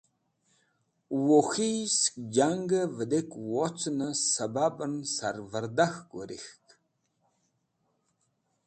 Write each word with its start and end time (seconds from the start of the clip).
Wukhiyisht 1.25 1.99
sẽk 2.01 2.15
jangẽ 2.35 2.85
videk 2.97 3.29
wocnẽ 3.51 4.17
sẽbabẽn 4.31 4.93
sarvẽrdakhk 5.15 6.07
wẽrekht. 6.17 6.65